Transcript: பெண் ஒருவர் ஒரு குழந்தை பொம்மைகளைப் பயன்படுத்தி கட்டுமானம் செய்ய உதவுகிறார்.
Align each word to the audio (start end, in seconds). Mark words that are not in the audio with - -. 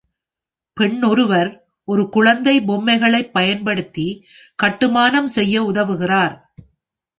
பெண் 0.77 1.03
ஒருவர் 1.03 1.49
ஒரு 1.87 2.09
குழந்தை 2.09 2.61
பொம்மைகளைப் 2.61 3.33
பயன்படுத்தி 3.33 4.07
கட்டுமானம் 4.55 5.27
செய்ய 5.27 5.63
உதவுகிறார். 5.63 6.35